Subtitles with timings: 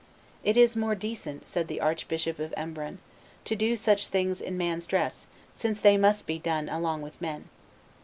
[0.43, 2.97] "It is more decent," said the Archbishop of Embrun,
[3.45, 7.49] "to do such things in man's dress, since they must be done along with men."